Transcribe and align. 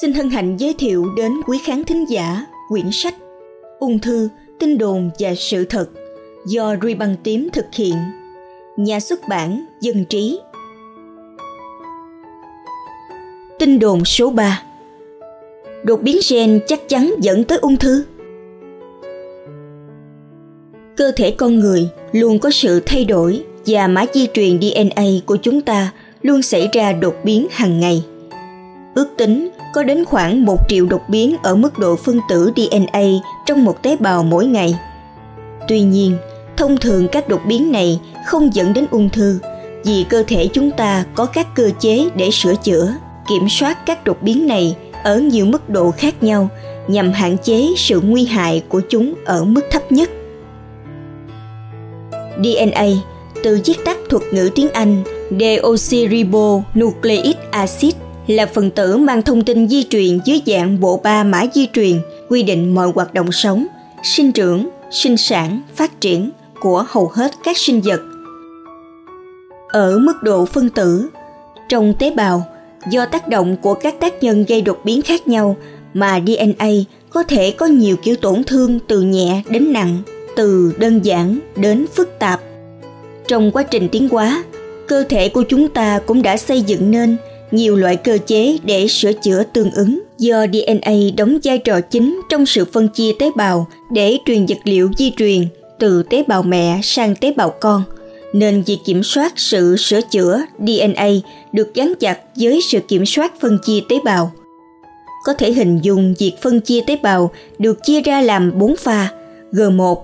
Xin 0.00 0.12
hân 0.12 0.30
hạnh 0.30 0.56
giới 0.56 0.74
thiệu 0.78 1.06
đến 1.16 1.32
quý 1.46 1.58
khán 1.64 1.84
thính 1.84 2.04
giả 2.10 2.46
quyển 2.68 2.90
sách 2.92 3.14
Ung 3.78 3.98
thư, 3.98 4.28
tin 4.58 4.78
đồn 4.78 5.10
và 5.18 5.34
sự 5.34 5.64
thật 5.64 5.88
do 6.46 6.76
Ruy 6.82 6.94
Băng 6.94 7.16
Tím 7.22 7.48
thực 7.52 7.64
hiện. 7.72 7.96
Nhà 8.76 9.00
xuất 9.00 9.28
bản 9.28 9.64
Dân 9.80 10.04
Trí 10.04 10.40
Tin 13.58 13.78
đồn 13.78 14.04
số 14.04 14.30
3 14.30 14.62
Đột 15.84 16.02
biến 16.02 16.16
gen 16.30 16.60
chắc 16.66 16.88
chắn 16.88 17.14
dẫn 17.20 17.44
tới 17.44 17.58
ung 17.58 17.76
thư 17.76 18.04
Cơ 20.96 21.12
thể 21.16 21.30
con 21.30 21.58
người 21.58 21.88
luôn 22.12 22.38
có 22.38 22.50
sự 22.50 22.80
thay 22.86 23.04
đổi 23.04 23.44
và 23.66 23.86
mã 23.86 24.04
di 24.14 24.26
truyền 24.34 24.60
DNA 24.60 25.04
của 25.26 25.36
chúng 25.36 25.60
ta 25.60 25.92
luôn 26.22 26.42
xảy 26.42 26.68
ra 26.72 26.92
đột 26.92 27.14
biến 27.24 27.46
hàng 27.50 27.80
ngày. 27.80 28.04
Ước 28.94 29.08
tính 29.16 29.48
có 29.72 29.82
đến 29.82 30.04
khoảng 30.04 30.44
1 30.44 30.58
triệu 30.68 30.86
đột 30.86 31.02
biến 31.08 31.36
ở 31.42 31.54
mức 31.54 31.78
độ 31.78 31.96
phân 31.96 32.20
tử 32.28 32.52
DNA 32.56 33.02
trong 33.46 33.64
một 33.64 33.82
tế 33.82 33.96
bào 33.96 34.24
mỗi 34.24 34.46
ngày. 34.46 34.74
Tuy 35.68 35.80
nhiên, 35.80 36.16
thông 36.56 36.76
thường 36.76 37.08
các 37.12 37.28
đột 37.28 37.40
biến 37.46 37.72
này 37.72 38.00
không 38.26 38.54
dẫn 38.54 38.72
đến 38.72 38.86
ung 38.90 39.10
thư 39.10 39.38
vì 39.84 40.04
cơ 40.08 40.22
thể 40.26 40.48
chúng 40.52 40.70
ta 40.70 41.04
có 41.14 41.26
các 41.26 41.46
cơ 41.54 41.70
chế 41.80 42.08
để 42.14 42.30
sửa 42.30 42.54
chữa, 42.54 42.94
kiểm 43.28 43.48
soát 43.48 43.86
các 43.86 44.04
đột 44.04 44.22
biến 44.22 44.46
này 44.46 44.76
ở 45.04 45.18
nhiều 45.18 45.46
mức 45.46 45.70
độ 45.70 45.90
khác 45.90 46.22
nhau 46.22 46.48
nhằm 46.88 47.12
hạn 47.12 47.36
chế 47.38 47.68
sự 47.76 48.00
nguy 48.00 48.24
hại 48.24 48.62
của 48.68 48.80
chúng 48.88 49.14
ở 49.24 49.44
mức 49.44 49.62
thấp 49.70 49.92
nhất. 49.92 50.10
DNA 52.44 52.86
từ 53.44 53.60
viết 53.64 53.84
tắt 53.84 53.98
thuật 54.10 54.22
ngữ 54.32 54.50
tiếng 54.54 54.70
Anh 54.70 55.02
Deoxyribonucleic 55.40 57.36
acid 57.50 57.94
là 58.32 58.46
phần 58.46 58.70
tử 58.70 58.96
mang 58.96 59.22
thông 59.22 59.44
tin 59.44 59.68
di 59.68 59.84
truyền 59.84 60.18
dưới 60.24 60.40
dạng 60.46 60.80
bộ 60.80 61.00
ba 61.02 61.24
mã 61.24 61.44
di 61.54 61.66
truyền 61.72 62.00
quy 62.28 62.42
định 62.42 62.74
mọi 62.74 62.88
hoạt 62.94 63.14
động 63.14 63.32
sống, 63.32 63.66
sinh 64.02 64.32
trưởng, 64.32 64.68
sinh 64.90 65.16
sản, 65.16 65.60
phát 65.74 66.00
triển 66.00 66.30
của 66.60 66.84
hầu 66.88 67.08
hết 67.14 67.32
các 67.44 67.58
sinh 67.58 67.80
vật. 67.80 68.00
Ở 69.68 69.98
mức 69.98 70.22
độ 70.22 70.44
phân 70.44 70.68
tử, 70.68 71.08
trong 71.68 71.94
tế 71.98 72.10
bào, 72.10 72.46
do 72.90 73.06
tác 73.06 73.28
động 73.28 73.56
của 73.56 73.74
các 73.74 74.00
tác 74.00 74.22
nhân 74.22 74.44
gây 74.48 74.62
đột 74.62 74.80
biến 74.84 75.02
khác 75.02 75.28
nhau 75.28 75.56
mà 75.94 76.20
DNA 76.26 76.68
có 77.10 77.22
thể 77.22 77.50
có 77.50 77.66
nhiều 77.66 77.96
kiểu 77.96 78.16
tổn 78.16 78.44
thương 78.44 78.78
từ 78.88 79.00
nhẹ 79.00 79.42
đến 79.48 79.72
nặng, 79.72 80.02
từ 80.36 80.74
đơn 80.78 81.04
giản 81.04 81.38
đến 81.56 81.86
phức 81.94 82.18
tạp. 82.18 82.40
Trong 83.28 83.50
quá 83.50 83.62
trình 83.62 83.88
tiến 83.92 84.08
hóa, 84.08 84.44
cơ 84.88 85.04
thể 85.08 85.28
của 85.28 85.42
chúng 85.42 85.68
ta 85.68 86.00
cũng 86.06 86.22
đã 86.22 86.36
xây 86.36 86.62
dựng 86.62 86.90
nên 86.90 87.16
nhiều 87.52 87.76
loại 87.76 87.96
cơ 87.96 88.18
chế 88.26 88.58
để 88.64 88.88
sửa 88.88 89.12
chữa 89.12 89.42
tương 89.52 89.70
ứng 89.70 90.00
do 90.18 90.46
DNA 90.46 90.92
đóng 91.16 91.38
vai 91.44 91.58
trò 91.58 91.80
chính 91.80 92.20
trong 92.28 92.46
sự 92.46 92.64
phân 92.64 92.88
chia 92.88 93.12
tế 93.18 93.30
bào 93.36 93.66
để 93.92 94.18
truyền 94.26 94.46
vật 94.46 94.58
liệu 94.64 94.90
di 94.98 95.12
truyền 95.16 95.46
từ 95.78 96.02
tế 96.02 96.24
bào 96.28 96.42
mẹ 96.42 96.80
sang 96.82 97.14
tế 97.14 97.32
bào 97.32 97.50
con 97.50 97.82
nên 98.32 98.62
việc 98.62 98.78
kiểm 98.84 99.02
soát 99.02 99.32
sự 99.36 99.76
sửa 99.76 100.00
chữa 100.00 100.42
DNA 100.58 101.08
được 101.52 101.74
gắn 101.74 101.92
chặt 102.00 102.18
với 102.36 102.60
sự 102.68 102.80
kiểm 102.88 103.06
soát 103.06 103.40
phân 103.40 103.58
chia 103.64 103.80
tế 103.88 103.96
bào. 104.04 104.32
Có 105.24 105.34
thể 105.34 105.52
hình 105.52 105.78
dung 105.82 106.14
việc 106.18 106.32
phân 106.42 106.60
chia 106.60 106.80
tế 106.86 106.96
bào 106.96 107.30
được 107.58 107.78
chia 107.84 108.00
ra 108.00 108.20
làm 108.20 108.58
4 108.58 108.76
pha 108.76 109.08
G1, 109.52 109.96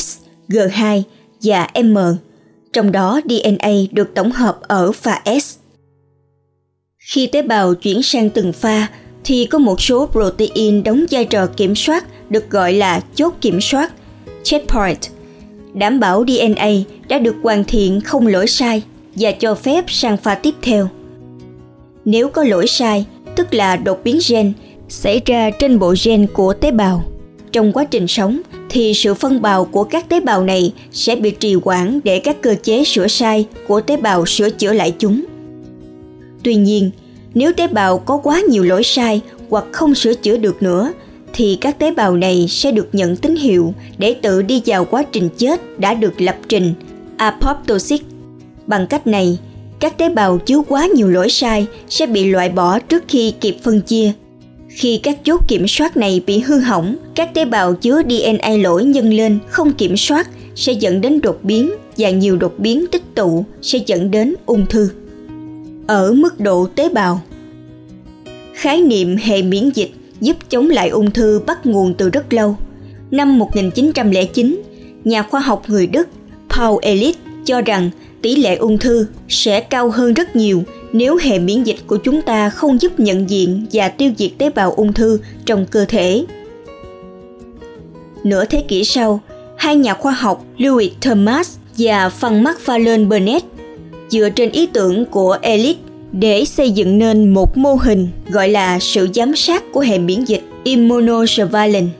S, 0.00 0.18
G2 0.48 1.02
và 1.42 1.68
M. 1.82 1.98
Trong 2.72 2.92
đó 2.92 3.20
DNA 3.24 3.72
được 3.90 4.14
tổng 4.14 4.32
hợp 4.32 4.58
ở 4.60 4.92
pha 4.92 5.22
S. 5.40 5.61
Khi 7.06 7.26
tế 7.26 7.42
bào 7.42 7.74
chuyển 7.74 8.02
sang 8.02 8.30
từng 8.30 8.52
pha 8.52 8.88
thì 9.24 9.46
có 9.46 9.58
một 9.58 9.80
số 9.80 10.08
protein 10.12 10.82
đóng 10.82 11.04
vai 11.10 11.24
trò 11.24 11.46
kiểm 11.46 11.74
soát 11.74 12.04
được 12.30 12.50
gọi 12.50 12.72
là 12.72 13.00
chốt 13.14 13.34
kiểm 13.40 13.60
soát 13.60 13.92
checkpoint 14.42 14.98
đảm 15.74 16.00
bảo 16.00 16.24
DNA 16.28 16.70
đã 17.08 17.18
được 17.18 17.34
hoàn 17.42 17.64
thiện 17.64 18.00
không 18.00 18.26
lỗi 18.26 18.46
sai 18.46 18.82
và 19.14 19.32
cho 19.32 19.54
phép 19.54 19.84
sang 19.88 20.16
pha 20.16 20.34
tiếp 20.34 20.54
theo. 20.62 20.88
Nếu 22.04 22.28
có 22.28 22.44
lỗi 22.44 22.66
sai, 22.66 23.06
tức 23.36 23.54
là 23.54 23.76
đột 23.76 24.04
biến 24.04 24.18
gen 24.28 24.52
xảy 24.88 25.20
ra 25.26 25.50
trên 25.50 25.78
bộ 25.78 25.94
gen 26.04 26.26
của 26.32 26.52
tế 26.52 26.70
bào. 26.70 27.04
Trong 27.52 27.72
quá 27.72 27.84
trình 27.84 28.06
sống 28.06 28.40
thì 28.70 28.94
sự 28.94 29.14
phân 29.14 29.42
bào 29.42 29.64
của 29.64 29.84
các 29.84 30.08
tế 30.08 30.20
bào 30.20 30.44
này 30.44 30.72
sẽ 30.92 31.16
bị 31.16 31.30
trì 31.30 31.54
hoãn 31.64 32.00
để 32.04 32.18
các 32.18 32.42
cơ 32.42 32.54
chế 32.62 32.84
sửa 32.84 33.08
sai 33.08 33.46
của 33.68 33.80
tế 33.80 33.96
bào 33.96 34.26
sửa 34.26 34.50
chữa 34.50 34.72
lại 34.72 34.94
chúng. 34.98 35.24
Tuy 36.42 36.54
nhiên, 36.54 36.90
nếu 37.34 37.52
tế 37.52 37.66
bào 37.66 37.98
có 37.98 38.16
quá 38.16 38.40
nhiều 38.48 38.64
lỗi 38.64 38.82
sai 38.82 39.20
hoặc 39.50 39.64
không 39.72 39.94
sửa 39.94 40.14
chữa 40.14 40.36
được 40.36 40.62
nữa 40.62 40.92
thì 41.32 41.58
các 41.60 41.78
tế 41.78 41.94
bào 41.94 42.16
này 42.16 42.46
sẽ 42.48 42.72
được 42.72 42.88
nhận 42.92 43.16
tín 43.16 43.36
hiệu 43.36 43.74
để 43.98 44.14
tự 44.14 44.42
đi 44.42 44.62
vào 44.66 44.84
quá 44.84 45.02
trình 45.12 45.28
chết 45.38 45.78
đã 45.78 45.94
được 45.94 46.20
lập 46.20 46.36
trình 46.48 46.74
apoptosis. 47.16 48.00
Bằng 48.66 48.86
cách 48.86 49.06
này, 49.06 49.38
các 49.80 49.98
tế 49.98 50.08
bào 50.08 50.38
chứa 50.38 50.60
quá 50.68 50.86
nhiều 50.94 51.08
lỗi 51.08 51.28
sai 51.28 51.66
sẽ 51.88 52.06
bị 52.06 52.24
loại 52.24 52.48
bỏ 52.48 52.78
trước 52.78 53.04
khi 53.08 53.34
kịp 53.40 53.56
phân 53.62 53.80
chia. 53.80 54.12
Khi 54.68 55.00
các 55.02 55.24
chốt 55.24 55.48
kiểm 55.48 55.68
soát 55.68 55.96
này 55.96 56.22
bị 56.26 56.38
hư 56.38 56.58
hỏng, 56.58 56.96
các 57.14 57.34
tế 57.34 57.44
bào 57.44 57.74
chứa 57.74 58.02
DNA 58.02 58.50
lỗi 58.62 58.84
nhân 58.84 59.12
lên 59.12 59.38
không 59.48 59.72
kiểm 59.72 59.96
soát 59.96 60.28
sẽ 60.54 60.72
dẫn 60.72 61.00
đến 61.00 61.20
đột 61.20 61.38
biến 61.42 61.70
và 61.96 62.10
nhiều 62.10 62.36
đột 62.36 62.54
biến 62.58 62.86
tích 62.92 63.14
tụ 63.14 63.44
sẽ 63.62 63.78
dẫn 63.86 64.10
đến 64.10 64.34
ung 64.46 64.66
thư 64.66 64.88
ở 65.86 66.12
mức 66.12 66.40
độ 66.40 66.66
tế 66.66 66.88
bào. 66.88 67.20
Khái 68.54 68.80
niệm 68.80 69.16
hệ 69.16 69.42
miễn 69.42 69.70
dịch 69.70 69.90
giúp 70.20 70.36
chống 70.50 70.70
lại 70.70 70.88
ung 70.88 71.10
thư 71.10 71.40
bắt 71.46 71.66
nguồn 71.66 71.94
từ 71.94 72.10
rất 72.10 72.32
lâu. 72.32 72.56
Năm 73.10 73.38
1909, 73.38 74.62
nhà 75.04 75.22
khoa 75.22 75.40
học 75.40 75.62
người 75.66 75.86
Đức 75.86 76.08
Paul 76.50 76.78
Ehrlich 76.82 77.18
cho 77.44 77.60
rằng 77.60 77.90
tỷ 78.22 78.36
lệ 78.36 78.56
ung 78.56 78.78
thư 78.78 79.06
sẽ 79.28 79.60
cao 79.60 79.90
hơn 79.90 80.14
rất 80.14 80.36
nhiều 80.36 80.62
nếu 80.92 81.16
hệ 81.22 81.38
miễn 81.38 81.62
dịch 81.62 81.86
của 81.86 81.96
chúng 81.96 82.22
ta 82.22 82.50
không 82.50 82.80
giúp 82.80 83.00
nhận 83.00 83.30
diện 83.30 83.66
và 83.72 83.88
tiêu 83.88 84.12
diệt 84.18 84.30
tế 84.38 84.50
bào 84.50 84.72
ung 84.72 84.92
thư 84.92 85.18
trong 85.44 85.66
cơ 85.66 85.84
thể. 85.84 86.24
Nửa 88.24 88.44
thế 88.44 88.64
kỷ 88.68 88.84
sau, 88.84 89.20
hai 89.56 89.76
nhà 89.76 89.94
khoa 89.94 90.12
học 90.12 90.44
Louis 90.58 90.90
Thomas 91.00 91.56
và 91.78 92.10
Frank 92.20 92.42
McFarlane 92.42 93.08
Burnett 93.08 93.51
dựa 94.12 94.28
trên 94.28 94.50
ý 94.50 94.66
tưởng 94.66 95.04
của 95.04 95.38
Elite 95.42 95.80
để 96.12 96.44
xây 96.44 96.70
dựng 96.70 96.98
nên 96.98 97.34
một 97.34 97.56
mô 97.56 97.74
hình 97.74 98.08
gọi 98.28 98.48
là 98.48 98.78
sự 98.78 99.08
giám 99.14 99.36
sát 99.36 99.72
của 99.72 99.80
hệ 99.80 99.98
miễn 99.98 100.24
dịch 100.24 100.42
immunosurveillance. 100.64 101.92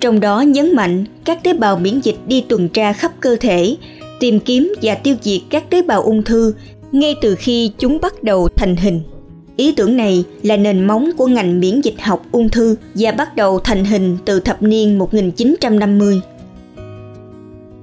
Trong 0.00 0.20
đó 0.20 0.40
nhấn 0.40 0.74
mạnh 0.74 1.04
các 1.24 1.42
tế 1.42 1.52
bào 1.52 1.76
miễn 1.76 2.00
dịch 2.00 2.16
đi 2.26 2.44
tuần 2.48 2.68
tra 2.68 2.92
khắp 2.92 3.12
cơ 3.20 3.36
thể, 3.40 3.76
tìm 4.20 4.40
kiếm 4.40 4.74
và 4.82 4.94
tiêu 4.94 5.14
diệt 5.22 5.40
các 5.50 5.70
tế 5.70 5.82
bào 5.82 6.02
ung 6.02 6.22
thư 6.22 6.54
ngay 6.92 7.14
từ 7.22 7.34
khi 7.34 7.70
chúng 7.78 7.98
bắt 8.00 8.22
đầu 8.22 8.48
thành 8.56 8.76
hình. 8.76 9.00
Ý 9.56 9.72
tưởng 9.72 9.96
này 9.96 10.24
là 10.42 10.56
nền 10.56 10.86
móng 10.86 11.10
của 11.16 11.26
ngành 11.26 11.60
miễn 11.60 11.80
dịch 11.80 12.00
học 12.00 12.26
ung 12.32 12.48
thư 12.48 12.76
và 12.94 13.12
bắt 13.12 13.36
đầu 13.36 13.58
thành 13.58 13.84
hình 13.84 14.18
từ 14.24 14.40
thập 14.40 14.62
niên 14.62 14.98
1950. 14.98 16.20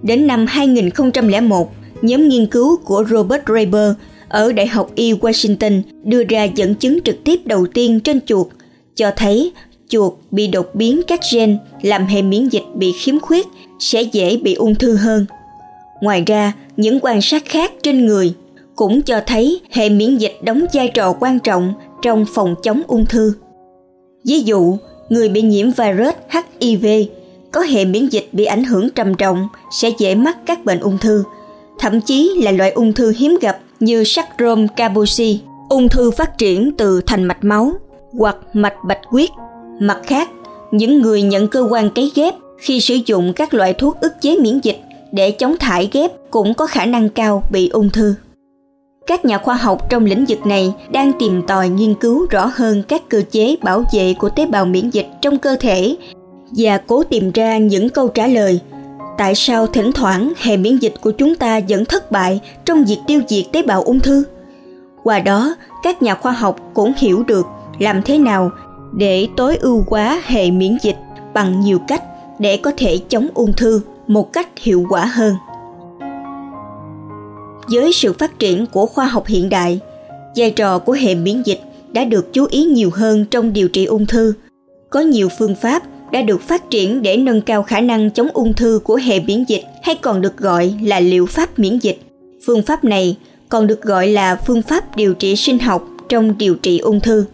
Đến 0.03 0.28
năm 0.28 0.45
2001, 0.45 1.72
nhóm 2.02 2.28
nghiên 2.30 2.48
cứu 2.48 2.78
của 2.78 3.04
Robert 3.10 3.44
Raber 3.48 3.92
ở 4.30 4.52
Đại 4.52 4.68
học 4.68 4.92
Y 4.96 5.14
Washington 5.14 5.82
đưa 6.04 6.24
ra 6.24 6.44
dẫn 6.44 6.76
chứng 6.76 7.02
trực 7.02 7.24
tiếp 7.24 7.40
đầu 7.46 7.68
tiên 7.74 8.00
trên 8.00 8.22
chuột, 8.26 8.48
cho 8.96 9.12
thấy 9.16 9.52
chuột 9.88 10.14
bị 10.32 10.48
đột 10.48 10.76
biến 10.76 11.02
các 11.08 11.20
gen 11.34 11.58
làm 11.82 12.06
hệ 12.06 12.22
miễn 12.22 12.48
dịch 12.48 12.64
bị 12.76 12.92
khiếm 12.92 13.20
khuyết 13.20 13.48
sẽ 13.80 14.02
dễ 14.02 14.38
bị 14.38 14.54
ung 14.54 14.76
thư 14.76 14.96
hơn. 14.96 15.26
Ngoài 16.02 16.24
ra, 16.26 16.54
những 16.78 17.00
quan 17.02 17.22
sát 17.22 17.46
khác 17.46 17.72
trên 17.84 18.06
người 18.06 18.34
cũng 18.76 19.02
cho 19.02 19.22
thấy 19.28 19.62
hệ 19.72 19.90
miễn 19.90 20.18
dịch 20.18 20.38
đóng 20.44 20.66
vai 20.74 20.88
trò 20.88 21.14
quan 21.20 21.40
trọng 21.40 21.74
trong 22.02 22.25
phòng 22.34 22.56
chống 22.63 22.81
ung 22.88 23.06
thư. 23.06 23.34
Ví 24.25 24.40
dụ, 24.40 24.78
người 25.10 25.30
bị 25.30 25.42
nhiễm 25.42 25.72
virus 25.72 26.16
HIV 26.62 26.86
có 27.52 27.62
hệ 27.62 27.86
miễn 27.86 28.07
dịch 28.07 28.30
bị 28.31 28.45
ảnh 28.45 28.63
hưởng 28.63 28.90
trầm 28.90 29.16
trọng 29.16 29.48
sẽ 29.72 29.90
dễ 29.98 30.16
mắc 30.16 30.38
các 30.45 30.66
bệnh 30.66 30.80
ung 30.80 30.98
thư, 30.98 31.24
thậm 31.80 32.02
chí 32.02 32.31
là 32.44 32.52
loại 32.52 32.72
ung 32.72 32.94
thư 32.94 33.14
hiếm 33.18 33.38
gặp 33.42 33.60
như 33.80 34.04
sắc 34.04 34.28
rôm 34.40 34.68
Kabushi, 34.68 35.42
ung 35.70 35.90
thư 35.90 36.12
phát 36.12 36.38
triển 36.38 36.72
từ 36.78 37.02
thành 37.06 37.24
mạch 37.24 37.44
máu 37.44 37.72
hoặc 38.18 38.36
mạch 38.54 38.76
bạch 38.88 39.02
huyết. 39.06 39.30
Mặt 39.80 40.00
khác, 40.04 40.30
những 40.72 41.02
người 41.02 41.22
nhận 41.22 41.48
cơ 41.48 41.68
quan 41.70 41.90
cấy 41.90 42.12
ghép 42.16 42.34
khi 42.58 42.80
sử 42.80 42.98
dụng 43.06 43.34
các 43.34 43.54
loại 43.54 43.74
thuốc 43.74 43.98
ức 44.02 44.14
chế 44.22 44.38
miễn 44.38 44.60
dịch 44.64 44.81
để 45.12 45.31
chống 45.31 45.58
thải 45.60 45.90
ghép 45.92 46.12
cũng 46.31 46.54
có 46.54 46.68
khả 46.68 46.86
năng 46.86 47.10
cao 47.10 47.44
bị 47.52 47.70
ung 47.70 47.90
thư. 47.90 48.16
Các 49.08 49.26
nhà 49.26 49.38
khoa 49.38 49.56
học 49.56 49.90
trong 49.90 50.06
lĩnh 50.06 50.26
vực 50.26 50.46
này 50.46 50.74
đang 50.92 51.12
tìm 51.20 51.42
tòi 51.48 51.70
nghiên 51.70 51.94
cứu 51.94 52.26
rõ 52.30 52.52
hơn 52.54 52.84
các 52.88 53.10
cơ 53.10 53.22
chế 53.31 53.56
bảo 53.62 53.84
vệ 53.94 54.14
của 54.20 54.30
tế 54.30 54.46
bào 54.46 54.66
miễn 54.66 54.90
dịch 54.90 55.08
trong 55.22 55.38
cơ 55.38 55.56
thể 55.60 55.96
và 56.58 56.78
cố 56.78 57.04
tìm 57.04 57.31
ra 57.31 57.58
những 57.58 57.90
câu 57.90 58.08
trả 58.08 58.28
lời 58.28 58.60
tại 59.19 59.36
sao 59.36 59.68
thỉnh 59.68 59.92
thoảng 59.92 60.33
hệ 60.38 60.57
miễn 60.57 60.77
dịch 60.77 60.94
của 61.01 61.12
chúng 61.12 61.36
ta 61.36 61.60
vẫn 61.69 61.86
thất 61.86 62.12
bại 62.12 62.42
trong 62.66 62.86
việc 62.86 62.98
tiêu 63.07 63.21
diệt 63.27 63.45
tế 63.51 63.63
bào 63.63 63.83
ung 63.83 64.00
thư? 64.00 64.24
Qua 65.04 65.19
đó, 65.19 65.56
các 65.83 66.01
nhà 66.01 66.16
khoa 66.16 66.31
học 66.31 66.60
cũng 66.74 66.94
hiểu 66.98 67.24
được 67.24 67.45
làm 67.80 68.01
thế 68.01 68.18
nào 68.18 68.51
để 68.98 69.27
tối 69.38 69.57
ưu 69.57 69.83
hóa 69.88 70.21
hệ 70.25 70.51
miễn 70.51 70.77
dịch 70.81 70.95
bằng 71.33 71.62
nhiều 71.62 71.80
cách 71.88 72.04
để 72.39 72.57
có 72.57 72.71
thể 72.77 73.00
chống 73.10 73.27
ung 73.33 73.54
thư 73.54 73.81
một 74.07 74.33
cách 74.33 74.48
hiệu 74.60 74.86
quả 74.89 75.06
hơn. 75.06 75.36
Với 77.71 77.94
sự 77.94 78.13
phát 78.13 78.39
triển 78.39 78.66
của 78.66 78.86
khoa 78.86 79.06
học 79.06 79.27
hiện 79.27 79.50
đại, 79.50 79.80
vai 80.36 80.51
trò 80.51 80.80
của 80.80 80.94
hệ 80.94 81.16
miễn 81.16 81.42
dịch 81.42 81.62
đã 81.92 82.04
được 82.04 82.33
chú 82.33 82.48
ý 82.50 82.63
nhiều 82.63 82.89
hơn 82.94 83.25
trong 83.25 83.54
điều 83.54 83.68
trị 83.68 83.86
ung 83.86 84.06
thư. 84.06 84.33
Có 84.89 85.00
nhiều 85.00 85.30
phương 85.39 85.56
pháp 85.56 85.83
đã 86.11 86.21
được 86.21 86.41
phát 86.41 86.69
triển 86.69 87.01
để 87.01 87.17
nâng 87.17 87.41
cao 87.41 87.63
khả 87.63 87.81
năng 87.81 88.11
chống 88.11 88.27
ung 88.33 88.53
thư 88.53 88.79
của 88.83 88.95
hệ 88.95 89.19
miễn 89.19 89.44
dịch 89.44 89.63
hay 89.83 89.95
còn 89.95 90.21
được 90.21 90.38
gọi 90.38 90.73
là 90.83 91.00
liệu 91.00 91.25
pháp 91.25 91.59
miễn 91.59 91.79
dịch. 91.79 92.00
Phương 92.45 92.61
pháp 92.61 92.83
này 92.83 93.17
còn 93.50 93.67
được 93.67 93.81
gọi 93.81 94.07
là 94.07 94.35
phương 94.35 94.61
pháp 94.61 94.95
điều 94.95 95.13
trị 95.13 95.35
sinh 95.35 95.59
học 95.59 95.88
trong 96.09 96.38
điều 96.38 96.56
trị 96.56 96.79
ung 96.79 97.00
thư. 97.00 97.25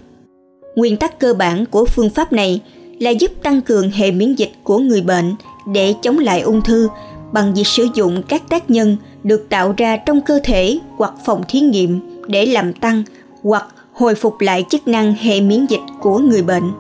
Nguyên 0.76 0.98
tắc 0.98 1.20
cơ 1.20 1.34
bản 1.34 1.66
của 1.66 1.86
phương 1.86 2.10
pháp 2.10 2.34
này 2.34 2.62
là 3.00 3.10
giúp 3.10 3.32
tăng 3.44 3.62
cường 3.62 3.90
hệ 3.90 4.12
miễn 4.12 4.36
dịch 4.36 4.52
của 4.64 4.78
người 4.78 5.02
bệnh 5.02 5.36
để 5.74 5.94
chống 6.02 6.20
lại 6.20 6.42
ung 6.42 6.62
thư 6.62 6.90
bằng 7.32 7.54
việc 7.54 7.68
sử 7.68 7.88
dụng 7.94 8.24
các 8.28 8.50
tác 8.50 8.70
nhân 8.70 8.98
được 9.24 9.50
tạo 9.50 9.74
ra 9.78 9.98
trong 9.98 10.22
cơ 10.22 10.40
thể 10.44 10.80
hoặc 10.98 11.14
phòng 11.26 11.44
thí 11.48 11.60
nghiệm 11.60 12.00
để 12.28 12.46
làm 12.46 12.74
tăng 12.74 13.04
hoặc 13.44 13.66
hồi 13.94 14.16
phục 14.16 14.42
lại 14.42 14.66
chức 14.70 14.88
năng 14.88 15.14
hệ 15.14 15.42
miễn 15.42 15.66
dịch 15.66 15.82
của 16.02 16.18
người 16.18 16.42
bệnh 16.42 16.72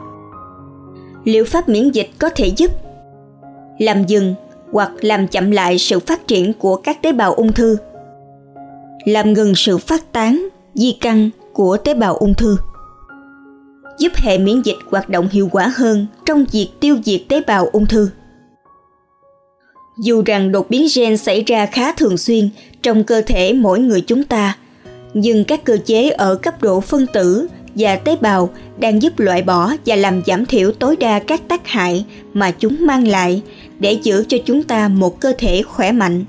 liệu 1.25 1.45
pháp 1.45 1.69
miễn 1.69 1.91
dịch 1.91 2.09
có 2.19 2.29
thể 2.29 2.51
giúp 2.57 2.71
làm 3.79 4.05
dừng 4.05 4.35
hoặc 4.71 4.91
làm 5.01 5.27
chậm 5.27 5.51
lại 5.51 5.77
sự 5.77 5.99
phát 5.99 6.27
triển 6.27 6.53
của 6.53 6.75
các 6.75 7.01
tế 7.01 7.11
bào 7.11 7.33
ung 7.33 7.53
thư? 7.53 7.77
Làm 9.05 9.33
ngừng 9.33 9.55
sự 9.55 9.77
phát 9.77 10.11
tán, 10.11 10.49
di 10.73 10.97
căn 11.01 11.29
của 11.53 11.77
tế 11.77 11.93
bào 11.93 12.15
ung 12.15 12.33
thư. 12.33 12.57
Giúp 13.99 14.11
hệ 14.15 14.37
miễn 14.37 14.61
dịch 14.61 14.77
hoạt 14.89 15.09
động 15.09 15.29
hiệu 15.31 15.49
quả 15.51 15.71
hơn 15.75 16.07
trong 16.25 16.45
việc 16.51 16.69
tiêu 16.79 16.97
diệt 17.03 17.21
tế 17.29 17.41
bào 17.47 17.67
ung 17.71 17.85
thư. 17.85 18.09
Dù 20.03 20.23
rằng 20.25 20.51
đột 20.51 20.69
biến 20.69 20.87
gen 20.95 21.17
xảy 21.17 21.43
ra 21.43 21.65
khá 21.65 21.91
thường 21.91 22.17
xuyên 22.17 22.49
trong 22.81 23.03
cơ 23.03 23.21
thể 23.21 23.53
mỗi 23.53 23.79
người 23.79 24.01
chúng 24.01 24.23
ta, 24.23 24.57
nhưng 25.13 25.43
các 25.43 25.63
cơ 25.63 25.77
chế 25.85 26.09
ở 26.09 26.35
cấp 26.35 26.61
độ 26.61 26.79
phân 26.79 27.07
tử 27.13 27.47
và 27.75 27.95
tế 27.95 28.15
bào 28.21 28.49
đang 28.79 29.01
giúp 29.01 29.19
loại 29.19 29.41
bỏ 29.41 29.73
và 29.85 29.95
làm 29.95 30.21
giảm 30.27 30.45
thiểu 30.45 30.71
tối 30.71 30.95
đa 30.95 31.19
các 31.19 31.47
tác 31.47 31.67
hại 31.67 32.05
mà 32.33 32.51
chúng 32.51 32.77
mang 32.79 33.07
lại 33.07 33.41
để 33.79 33.93
giữ 34.03 34.25
cho 34.27 34.37
chúng 34.45 34.63
ta 34.63 34.87
một 34.87 35.19
cơ 35.19 35.33
thể 35.37 35.61
khỏe 35.61 35.91
mạnh 35.91 36.25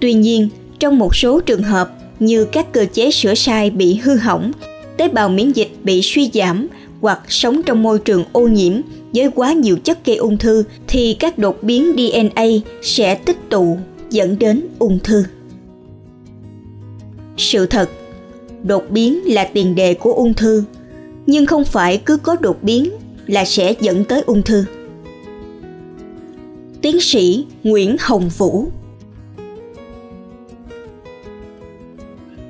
tuy 0.00 0.12
nhiên 0.14 0.48
trong 0.78 0.98
một 0.98 1.16
số 1.16 1.40
trường 1.40 1.62
hợp 1.62 1.90
như 2.20 2.44
các 2.44 2.72
cơ 2.72 2.86
chế 2.92 3.10
sửa 3.10 3.34
sai 3.34 3.70
bị 3.70 3.94
hư 3.94 4.16
hỏng 4.16 4.52
tế 4.96 5.08
bào 5.08 5.28
miễn 5.28 5.52
dịch 5.52 5.70
bị 5.82 6.00
suy 6.02 6.30
giảm 6.34 6.66
hoặc 7.00 7.20
sống 7.28 7.60
trong 7.66 7.82
môi 7.82 7.98
trường 7.98 8.24
ô 8.32 8.48
nhiễm 8.48 8.72
với 9.12 9.30
quá 9.34 9.52
nhiều 9.52 9.76
chất 9.84 10.04
gây 10.04 10.16
ung 10.16 10.38
thư 10.38 10.64
thì 10.88 11.16
các 11.20 11.38
đột 11.38 11.62
biến 11.62 11.92
DNA 11.96 12.44
sẽ 12.82 13.14
tích 13.14 13.36
tụ 13.50 13.78
dẫn 14.10 14.38
đến 14.38 14.66
ung 14.78 14.98
thư. 15.04 15.24
Sự 17.36 17.66
thật, 17.66 17.90
đột 18.62 18.84
biến 18.90 19.32
là 19.32 19.44
tiền 19.44 19.74
đề 19.74 19.94
của 19.94 20.12
ung 20.12 20.34
thư, 20.34 20.64
nhưng 21.26 21.46
không 21.46 21.64
phải 21.64 22.02
cứ 22.06 22.16
có 22.16 22.36
đột 22.40 22.58
biến 22.62 22.90
là 23.26 23.44
sẽ 23.44 23.74
dẫn 23.80 24.04
tới 24.04 24.22
ung 24.26 24.42
thư. 24.42 24.64
Tiến 26.82 27.00
sĩ 27.00 27.46
Nguyễn 27.64 27.96
Hồng 28.00 28.30
Vũ 28.38 28.68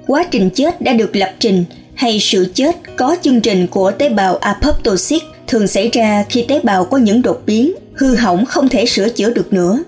Quá 0.07 0.25
trình 0.31 0.51
chết 0.51 0.81
đã 0.81 0.93
được 0.93 1.17
lập 1.17 1.31
trình 1.39 1.65
hay 1.95 2.19
sự 2.21 2.47
chết 2.55 2.77
có 2.97 3.17
chương 3.23 3.41
trình 3.41 3.67
của 3.67 3.91
tế 3.91 4.09
bào 4.09 4.37
apoptosis 4.37 5.23
thường 5.47 5.67
xảy 5.67 5.91
ra 5.93 6.25
khi 6.29 6.45
tế 6.49 6.61
bào 6.65 6.85
có 6.85 6.97
những 6.97 7.23
đột 7.23 7.43
biến, 7.47 7.73
hư 7.95 8.15
hỏng 8.15 8.45
không 8.45 8.69
thể 8.69 8.87
sửa 8.87 9.09
chữa 9.09 9.31
được 9.31 9.53
nữa. 9.53 9.83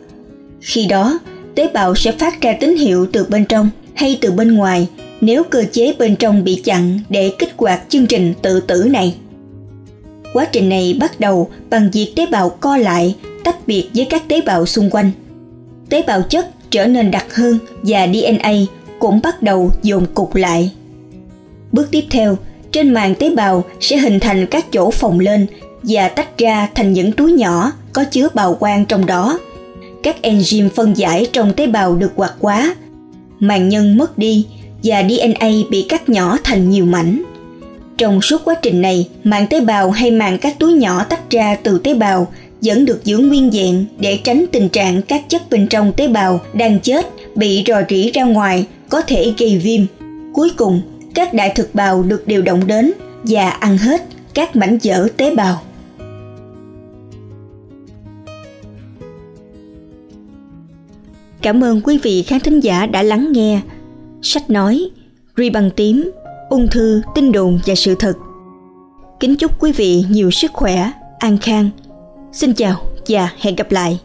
Khi 0.61 0.87
đó, 0.87 1.19
tế 1.55 1.69
bào 1.75 1.95
sẽ 1.95 2.13
phát 2.13 2.41
ra 2.41 2.53
tín 2.61 2.77
hiệu 2.77 3.07
từ 3.13 3.27
bên 3.29 3.45
trong 3.45 3.71
hay 3.95 4.19
từ 4.21 4.31
bên 4.31 4.55
ngoài 4.55 4.89
nếu 5.21 5.45
cơ 5.45 5.65
chế 5.73 5.95
bên 5.99 6.17
trong 6.17 6.45
bị 6.45 6.61
chặn 6.65 7.01
để 7.09 7.33
kích 7.39 7.53
hoạt 7.57 7.83
chương 7.89 8.07
trình 8.07 8.35
tự 8.43 8.61
tử 8.61 8.89
này. 8.91 9.15
Quá 10.33 10.45
trình 10.45 10.69
này 10.69 10.97
bắt 11.01 11.21
đầu 11.21 11.51
bằng 11.71 11.91
việc 11.93 12.13
tế 12.17 12.27
bào 12.27 12.51
co 12.51 12.77
lại, 12.77 13.17
tách 13.45 13.67
biệt 13.67 13.91
với 13.95 14.07
các 14.11 14.29
tế 14.29 14.41
bào 14.41 14.67
xung 14.67 14.91
quanh. 14.91 15.11
Tế 15.89 16.03
bào 16.03 16.23
chất 16.23 16.71
trở 16.71 16.87
nên 16.87 17.11
đặc 17.11 17.35
hơn 17.35 17.59
và 17.83 18.07
DNA 18.07 18.53
cũng 18.99 19.21
bắt 19.23 19.43
đầu 19.43 19.71
dồn 19.83 20.07
cục 20.15 20.35
lại. 20.35 20.73
Bước 21.73 21.91
tiếp 21.91 22.05
theo, 22.11 22.37
trên 22.73 22.95
màng 22.95 23.15
tế 23.15 23.31
bào 23.31 23.65
sẽ 23.81 23.97
hình 23.97 24.21
thành 24.21 24.47
các 24.47 24.73
chỗ 24.73 24.91
phồng 24.91 25.21
lên 25.21 25.47
và 25.83 26.09
tách 26.09 26.39
ra 26.39 26.69
thành 26.75 26.93
những 26.93 27.13
túi 27.13 27.33
nhỏ 27.33 27.73
có 27.93 28.05
chứa 28.05 28.29
bào 28.35 28.55
quang 28.55 28.85
trong 28.87 29.07
đó. 29.07 29.39
Các 30.03 30.17
enzyme 30.23 30.69
phân 30.69 30.97
giải 30.97 31.27
trong 31.33 31.53
tế 31.53 31.67
bào 31.67 31.97
được 31.97 32.13
hoạt 32.17 32.35
hóa, 32.41 32.77
màng 33.41 33.69
nhân 33.69 33.99
mất 33.99 34.19
đi 34.19 34.47
và 34.83 35.03
DNA 35.03 35.49
bị 35.71 35.87
cắt 35.89 36.09
nhỏ 36.09 36.39
thành 36.45 36.71
nhiều 36.71 36.85
mảnh. 36.85 37.23
Trong 37.99 38.23
suốt 38.23 38.45
quá 38.45 38.55
trình 38.63 38.83
này, 38.83 39.09
màng 39.25 39.47
tế 39.51 39.61
bào 39.61 39.91
hay 39.91 40.11
màng 40.11 40.39
các 40.39 40.59
túi 40.59 40.73
nhỏ 40.73 41.05
tách 41.05 41.31
ra 41.31 41.57
từ 41.63 41.79
tế 41.79 41.95
bào 41.95 42.29
vẫn 42.63 42.85
được 42.85 43.05
giữ 43.05 43.19
nguyên 43.19 43.51
vẹn 43.51 43.87
để 43.99 44.19
tránh 44.25 44.45
tình 44.53 44.69
trạng 44.69 45.03
các 45.03 45.23
chất 45.29 45.51
bên 45.51 45.67
trong 45.67 45.93
tế 45.93 46.09
bào 46.09 46.41
đang 46.53 46.81
chết 46.81 47.07
bị 47.35 47.65
rò 47.67 47.77
rỉ 47.89 48.11
ra 48.11 48.25
ngoài 48.25 48.67
có 48.89 49.03
thể 49.03 49.33
gây 49.39 49.59
viêm. 49.59 49.81
Cuối 50.35 50.51
cùng, 50.57 50.81
các 51.15 51.35
đại 51.35 51.53
thực 51.55 51.75
bào 51.75 52.03
được 52.03 52.27
điều 52.27 52.43
động 52.43 52.67
đến 52.67 52.93
và 53.23 53.51
ăn 53.51 53.79
hết 53.79 54.03
các 54.35 54.57
mảnh 54.57 54.79
vỡ 54.85 55.09
tế 55.17 55.35
bào. 55.35 55.63
Cảm 61.43 61.65
ơn 61.65 61.81
quý 61.81 61.99
vị 62.03 62.23
khán 62.23 62.41
thính 62.41 62.61
giả 62.61 62.87
đã 62.87 63.03
lắng 63.03 63.33
nghe. 63.33 63.61
Sách 64.23 64.51
nói, 64.51 64.91
ri 65.37 65.51
bằng 65.51 65.71
tím, 65.77 66.11
ung 66.49 66.69
thư, 66.69 67.03
tin 67.15 67.33
đồn 67.33 67.59
và 67.67 67.75
sự 67.75 67.95
thật. 67.99 68.13
Kính 69.21 69.37
chúc 69.37 69.61
quý 69.61 69.73
vị 69.73 70.05
nhiều 70.11 70.31
sức 70.31 70.51
khỏe, 70.53 70.93
an 71.19 71.39
khang. 71.39 71.71
Xin 72.33 72.55
chào 72.55 72.81
và 73.09 73.33
hẹn 73.39 73.57
gặp 73.57 73.73
lại. 73.73 74.01